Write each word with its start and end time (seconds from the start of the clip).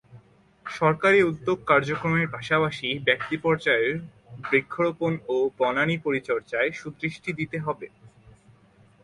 সরকারি 0.65 1.19
উদ্যোগ 1.23 1.57
কার্যক্রমের 1.67 2.27
পাশাপাশি 2.35 2.87
ব্যক্তিপর্যায়েও 3.07 3.95
বৃক্ষরোপণ 4.43 5.13
ও 5.27 5.37
বনানী 5.59 5.95
পরিচর্যায় 6.05 6.69
সুদৃষ্টি 6.79 7.31
দিতে 7.39 7.57
হবে। 7.65 7.87